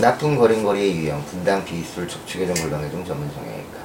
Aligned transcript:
나쁜 0.00 0.36
걸음걸이의 0.36 0.96
유형, 0.96 1.24
분당 1.24 1.64
비술 1.64 2.08
척추 2.08 2.38
교정 2.40 2.52
골반교정 2.56 3.04
전문 3.04 3.30
성형외과. 3.30 3.78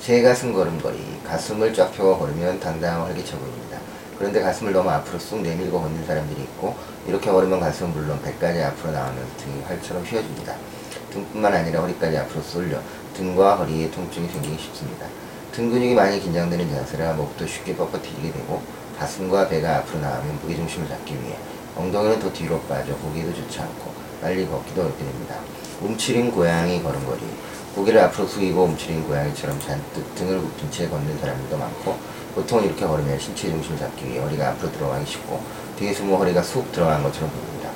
제 0.00 0.22
가슴 0.22 0.54
걸음걸이, 0.54 1.20
가슴을 1.22 1.74
쫙 1.74 1.92
펴고 1.92 2.20
걸으면 2.20 2.58
당당하고 2.58 3.08
활기차 3.08 3.36
보입니다. 3.36 3.78
그런데 4.16 4.40
가슴을 4.40 4.72
너무 4.72 4.88
앞으로 4.88 5.18
쑥 5.18 5.42
내밀고 5.42 5.78
걷는 5.78 6.06
사람들이 6.06 6.40
있고 6.44 6.74
이렇게 7.06 7.30
걸으면 7.30 7.60
가슴은 7.60 7.92
물론 7.92 8.18
배까지 8.22 8.62
앞으로 8.62 8.92
나오면서 8.92 9.36
등이 9.36 9.62
활처럼 9.64 10.04
휘어집니다. 10.04 10.54
등뿐만 11.10 11.52
아니라 11.52 11.82
허리까지 11.82 12.16
앞으로 12.16 12.40
쏠려 12.40 12.80
등과 13.12 13.56
허리에 13.56 13.90
통증이 13.90 14.26
생기기 14.28 14.56
쉽습니다. 14.56 15.06
등 15.52 15.70
근육이 15.70 15.94
많이 15.94 16.18
긴장되는 16.18 16.74
자세라 16.74 17.12
목도 17.12 17.46
쉽게 17.46 17.76
뻣뻣해지게 17.76 18.32
되고 18.32 18.62
가슴과 18.98 19.48
배가 19.48 19.76
앞으로 19.78 20.00
나가면 20.00 20.38
무게중심을 20.40 20.88
잡기 20.88 21.12
위해 21.12 21.36
엉덩이는 21.76 22.20
더 22.20 22.32
뒤로 22.32 22.58
빠져 22.62 22.96
보기에도 22.96 23.34
좋지 23.34 23.60
않고 23.60 24.03
빨리 24.24 24.46
걷기도 24.46 24.80
어렵게 24.80 25.04
됩니다. 25.04 25.36
움츠린 25.82 26.30
고양이 26.30 26.82
걸음걸이 26.82 27.20
고개를 27.74 28.00
앞으로 28.04 28.26
숙이고 28.26 28.64
움츠린 28.64 29.06
고양이처럼 29.06 29.60
잔뜩 29.60 30.14
등을 30.14 30.40
굽힌 30.40 30.70
채 30.70 30.88
걷는 30.88 31.18
사람들도 31.18 31.54
많고 31.58 31.98
보통 32.34 32.64
이렇게 32.64 32.86
걸으면 32.86 33.18
신체 33.18 33.50
중심을 33.50 33.78
잡기 33.78 34.08
위해 34.08 34.20
허리가 34.20 34.48
앞으로 34.48 34.72
들어가기 34.72 35.04
쉽고 35.04 35.44
등에 35.78 35.92
숨어 35.92 36.16
허리가 36.16 36.42
쑥 36.42 36.72
들어간 36.72 37.02
것처럼 37.02 37.30
보입니다. 37.32 37.68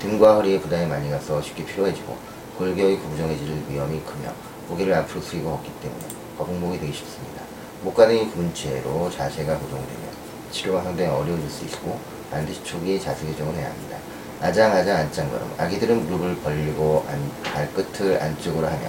등과 0.00 0.34
허리에 0.38 0.58
부담이 0.58 0.86
많이 0.86 1.08
가서 1.08 1.40
쉽게 1.40 1.64
피로해지고 1.66 2.18
골격이 2.58 2.96
구부정해질 2.96 3.66
위험이 3.70 4.00
크며 4.00 4.32
고개를 4.68 4.92
앞으로 4.94 5.20
숙이고 5.20 5.52
걷기 5.52 5.70
때문에 5.82 6.04
거북목이 6.36 6.80
되기 6.80 6.92
쉽습니다. 6.92 7.42
목가등이 7.82 8.28
굽은 8.32 8.52
채로 8.54 9.08
자세가 9.08 9.56
고정되며 9.56 10.08
치료가 10.50 10.82
상당히 10.82 11.10
어려워질 11.10 11.48
수 11.48 11.64
있고 11.66 12.00
반드시 12.28 12.64
초기에 12.64 12.98
자세 12.98 13.24
교정을 13.24 13.54
해야 13.54 13.70
합니다. 13.70 13.98
아장아장 14.42 14.96
안짱걸음 14.96 15.52
아기들은 15.56 16.06
무릎을 16.08 16.36
벌리고 16.42 17.06
안- 17.08 17.30
발끝을 17.44 18.20
안쪽으로 18.20 18.66
하며 18.66 18.80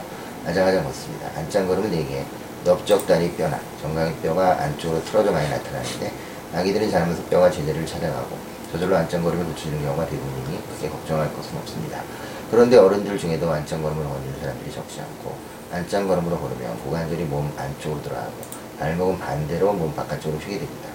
아장아장 0.48 0.84
걷습니다. 0.84 1.30
안짱걸음은 1.38 1.92
대개 1.92 2.26
넓적다리 2.64 3.32
뼈나 3.34 3.60
정강이 3.80 4.16
뼈가 4.16 4.60
안쪽으로 4.64 5.04
틀어져 5.06 5.32
많이 5.32 5.48
나타나는데 5.50 6.12
아기들은 6.56 6.90
자라면서 6.90 7.22
뼈가 7.26 7.52
제자리를 7.52 7.86
찾아가고 7.86 8.36
저절로 8.72 8.96
안짱걸음을 8.98 9.46
놓치는 9.50 9.84
경우가 9.84 10.08
대부분이니 10.08 10.68
크게 10.70 10.90
걱정할 10.90 11.32
것은 11.36 11.56
없습니다. 11.58 12.02
그런데 12.50 12.78
어른들 12.78 13.18
중에도 13.20 13.52
안짱걸음을 13.52 14.04
걷는 14.04 14.40
사람들이 14.42 14.72
적지 14.74 15.02
않고 15.02 15.36
안짱걸음으로 15.72 16.40
걸으면 16.40 16.80
고관절이 16.84 17.26
몸 17.26 17.52
안쪽으로 17.58 18.02
들어가고 18.02 18.32
발목은 18.80 19.20
반대로 19.20 19.72
몸 19.74 19.94
바깥쪽으로 19.94 20.40
휘게 20.40 20.58
됩니다. 20.60 20.90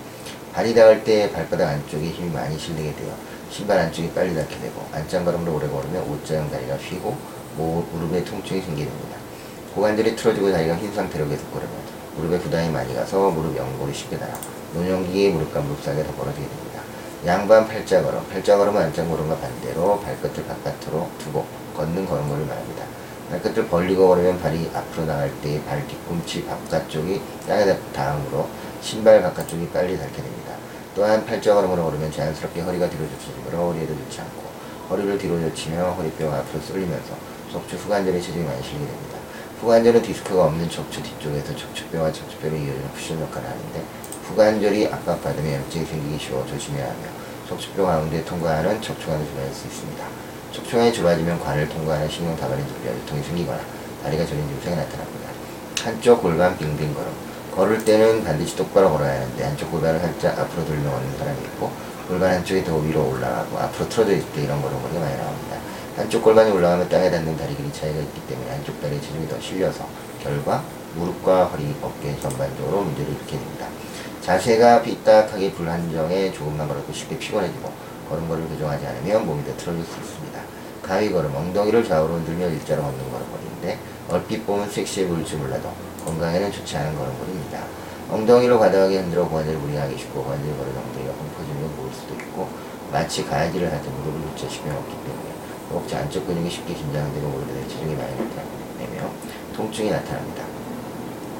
발이 0.52 0.75
닿을 0.75 1.04
때 1.04 1.30
발바닥 1.30 1.69
안쪽에 1.69 2.08
힘이 2.08 2.30
많이 2.30 2.58
실리게 2.58 2.92
되어 2.97 3.14
신발 3.50 3.78
안쪽이 3.78 4.10
빨리 4.12 4.34
닿게 4.34 4.58
되고 4.60 4.84
안짱걸음으로 4.92 5.56
오래 5.56 5.68
걸으면 5.68 6.02
O자형 6.10 6.50
다리가 6.50 6.77
휘고 6.77 7.16
모- 7.56 7.84
무릎에 7.92 8.24
통증이 8.24 8.60
생기게 8.60 8.88
됩니다. 8.88 9.16
고관절이 9.74 10.16
틀어지고 10.16 10.52
다리가 10.52 10.77
흰 10.77 10.92
상태로 10.92 11.28
계속 11.28 11.50
걸으면 11.52 11.72
무릎에 12.16 12.38
부담이 12.38 12.69
많이 12.70 12.94
가서 12.94 13.30
무릎 13.30 13.56
연골이 13.56 13.92
쉽게 13.94 14.19
닳아 14.19 14.28
노년기에 14.74 15.30
무릎과 15.30 15.60
무릎 15.60 15.82
사이가 15.82 16.02
더 16.04 16.12
벌어지게 16.12 16.46
됩니다. 16.46 16.82
양반 17.26 17.66
팔자 17.66 18.02
걸음, 18.02 18.20
팔자 18.28 18.56
걸음은 18.58 18.80
안짱걸음과 18.80 19.36
반대로 19.38 20.00
발끝을 20.00 20.44
바깥으로 20.46 21.08
두고 21.19 21.46
걷는 21.76 22.06
걸음걸이를 22.06 22.46
말합니다. 22.46 22.84
발끝을 23.30 23.69
벌리고 23.69 24.08
걸으면 24.08 24.41
발이 24.41 24.70
앞으로 24.74 25.04
나갈 25.06 25.30
때 25.42 25.62
발 25.64 25.86
뒤꿈치 25.86 26.44
바깥쪽이 26.44 27.20
땅에 27.46 27.76
닿음으로 27.92 28.48
신발 28.80 29.22
바깥쪽이 29.22 29.69
빨리 29.69 29.96
닳게 29.98 30.22
됩니다. 30.22 30.52
또한 30.98 31.24
팔자 31.24 31.54
걸음으로 31.54 31.84
걸으면 31.84 32.10
자연스럽게 32.10 32.60
허리가 32.60 32.91
뒤로 32.91 33.04
젖히므로 33.08 33.68
허리에도 33.68 33.94
좋지 33.94 34.20
않고 34.20 34.42
허리를 34.91 35.16
뒤로 35.16 35.38
젖히며 35.38 35.92
허리뼈가 35.92 36.38
앞으로 36.38 36.60
쏠리면서 36.60 37.14
척추 37.52 37.77
후관절에 37.77 38.20
체중이 38.20 38.44
많이 38.44 38.60
실리게 38.60 38.84
됩니다. 38.84 39.19
후관절은 39.60 40.02
디스크가 40.02 40.46
없는 40.46 40.69
척추 40.69 41.00
뒤쪽에서 41.00 41.54
척추뼈와 41.54 42.10
척추뼈를 42.10 42.58
이어주는 42.58 42.92
쿠션 42.94 43.20
역할을 43.20 43.48
하는데 43.48 43.84
후관절이 44.24 44.88
압박받으면 44.88 45.54
염증이 45.54 45.86
생기기 45.86 46.19
쉬워 46.19 46.44
조심해야 46.44 46.86
하며 46.86 47.06
척추뼈 47.48 47.84
가운데 47.84 48.25
통과하는 48.25 48.82
척추관을 48.82 49.25
좁아질 49.25 49.54
수 49.54 49.66
있습니다. 49.69 50.04
척추관이 50.50 50.92
좁아지면 50.92 51.38
관을 51.38 51.69
통과하는 51.69 52.09
신경 52.09 52.36
다발이 52.36 52.60
눌려 52.60 52.92
유통이 52.97 53.22
생기거나 53.22 53.60
다리가 54.03 54.26
저린 54.26 54.48
증상이 54.48 54.75
나타납니다. 54.75 55.30
한쪽 55.80 56.20
골반 56.20 56.59
빙빙 56.59 56.92
걸음. 56.92 57.28
걸을 57.58 57.84
때는 57.84 58.22
반드시 58.22 58.54
똑바로 58.54 58.88
걸어야 58.92 59.14
하는데 59.14 59.42
한쪽 59.42 59.72
골반을 59.72 59.98
살짝 59.98 60.38
앞으로 60.38 60.64
돌려 60.64 60.92
걷는 60.92 61.19
사람이 61.19 61.41
있고 61.42 61.72
골반 62.06 62.34
한쪽이 62.34 62.62
더 62.62 62.76
위로 62.76 63.10
올라가고 63.10 63.58
앞으로 63.58 63.88
틀어져 63.88 64.12
있을 64.12 64.30
때 64.30 64.42
이런 64.42 64.62
걸음걸이가 64.62 65.00
많이 65.00 65.16
나옵니다. 65.16 65.56
한쪽 65.97 66.22
골반이 66.22 66.52
올라가면 66.52 66.88
땅에 66.88 67.10
닿는 67.10 67.36
다리 67.36 67.56
길이 67.56 67.72
차이가 67.72 67.98
있기 67.98 68.20
때문에 68.28 68.48
한쪽 68.52 68.80
다리에 68.80 69.00
체중이 69.00 69.28
더 69.28 69.41
실려서 69.41 69.88
결과 70.22 70.62
무릎과 70.94 71.47
허리, 71.47 71.74
어깨 71.82 72.16
전반적으로 72.20 72.82
문제를 72.82 73.10
일으키게 73.10 73.38
됩니다. 73.38 73.66
자세가 74.20 74.82
삐딱하게 74.82 75.50
불안정해 75.50 76.30
조금만 76.30 76.68
걸어도 76.68 76.92
쉽게 76.92 77.18
피곤해지고 77.18 77.72
걸음걸이를 78.08 78.50
교정하지 78.50 78.86
않으면 78.86 79.26
몸이 79.26 79.44
더 79.44 79.56
틀어질 79.56 79.82
수 79.82 79.98
있습니다. 79.98 80.41
가위 80.80 81.10
걸음, 81.10 81.34
엉덩이를 81.34 81.82
좌우로 81.82 82.14
흔들며 82.14 82.50
일자로 82.50 82.82
걷는 82.82 83.10
걸음걸이인데 83.10 83.78
얼핏 84.10 84.47
보면 84.47 84.70
섹시해 84.70 85.08
보일지 85.08 85.34
몰라도 85.34 85.88
건강에는 86.08 86.50
좋지 86.52 86.76
않은 86.76 86.96
걸음걸이입니다. 86.96 87.58
엉덩이로 88.10 88.58
과다하게 88.58 88.96
흔들어 89.00 89.28
고관절을 89.28 89.58
무리하기 89.58 89.98
쉽고 89.98 90.22
고관절 90.24 90.56
걸은 90.56 90.72
엉덩이가 90.76 91.12
펑퍼지며 91.12 91.69
보일 91.76 91.92
수도 91.92 92.14
있고 92.14 92.48
마치 92.91 93.24
가야지를 93.26 93.70
할 93.70 93.82
때 93.82 93.88
무릎을 93.91 94.20
붙여시며 94.32 94.72
걷기 94.74 94.92
때문에 95.04 95.28
허벅지 95.68 95.94
안쪽 95.97 96.26
근육이 96.26 96.48
쉽게 96.48 96.72
긴장되고 96.72 97.28
무릎에 97.28 97.68
체중이 97.68 97.94
많이 97.94 98.12
나타내며 98.16 99.10
통증이 99.54 99.91
나타납니다. 99.91 100.44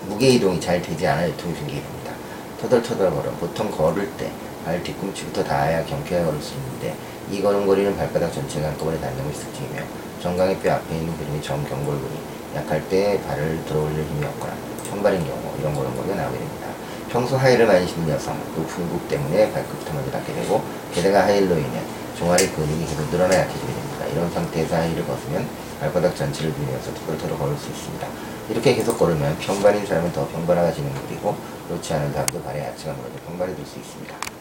무게 0.06 0.28
이동이 0.30 0.60
잘 0.60 0.82
되지 0.82 1.06
않아 1.06 1.26
유통이 1.28 1.54
생기게 1.54 1.80
됩니다. 1.80 2.12
터덜터덜 2.60 3.10
걸음, 3.10 3.34
보통 3.36 3.70
걸을 3.70 4.10
때 4.18 4.30
발 4.64 4.82
뒤꿈치부터 4.82 5.42
닿아야 5.44 5.82
경쾌하게 5.86 6.26
걸을 6.26 6.42
수 6.42 6.52
있는데 6.56 6.94
이 7.30 7.40
걸음걸이는 7.40 7.96
발바닥 7.96 8.30
전체가 8.34 8.68
한꺼번에 8.68 9.00
닿는 9.00 9.24
것이 9.24 9.40
특징이며 9.46 9.80
정강이 10.20 10.58
뼈 10.58 10.72
앞에 10.74 10.94
있는 10.98 11.16
근육이 11.16 11.40
정경골근이 11.40 12.18
약할 12.54 12.86
때 12.88 13.20
발을 13.26 13.64
들어올릴 13.66 14.04
힘이 14.04 14.25
없거나 14.26 14.54
청발인 14.88 15.25
경우 15.25 15.41
이런 15.59 15.75
걸음걸이가 15.75 16.14
나오게 16.14 16.38
됩니다. 16.38 16.69
평소 17.10 17.36
하이를 17.36 17.66
많이 17.66 17.86
신는 17.86 18.09
여성, 18.10 18.36
높은 18.56 18.88
국 18.91 19.09
때문에 19.09 19.50
발끝부터 19.53 19.92
먼저 19.94 20.10
닿게 20.10 20.32
되고 20.34 20.62
게다가 20.92 21.25
하이로 21.25 21.56
인해 21.56 21.81
종아리 22.19 22.48
근육이 22.50 22.84
계속 22.87 23.08
늘어나 23.10 23.34
약해지게 23.34 23.66
됩니다. 23.66 24.06
이런 24.12 24.31
상태에서 24.31 24.76
하이를 24.76 25.04
벗으면 25.04 25.47
발바닥 25.81 26.16
전체를 26.16 26.53
밀면서 26.58 26.92
터덜터덜 26.94 27.38
걸을 27.38 27.56
수 27.56 27.69
있습니다. 27.70 28.06
이렇게 28.50 28.75
계속 28.75 28.98
걸으면 28.98 29.37
평발인 29.38 29.87
사람은 29.87 30.12
더 30.12 30.26
평발화가 30.28 30.72
진행되고 30.72 31.37
그렇지 31.69 31.94
않은 31.94 32.12
사람도 32.12 32.42
발에 32.42 32.60
하체가 32.66 32.92
무너져 32.94 33.14
평발이 33.26 33.54
될 33.54 33.64
수 33.64 33.78
있습니다. 33.78 34.38